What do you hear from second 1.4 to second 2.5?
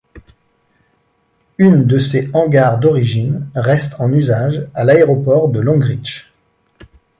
Une de ses